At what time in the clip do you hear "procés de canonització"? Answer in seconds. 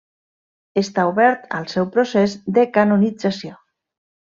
1.97-3.57